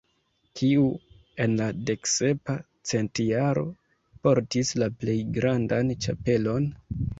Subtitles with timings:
[0.59, 0.85] Kiu
[1.45, 2.55] en la deksepa
[2.93, 3.65] centjaro
[4.29, 6.71] portis la plej grandan ĉapelon?